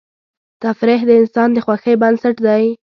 [0.63, 2.63] تفریح د انسان د خوښۍ بنسټ دی.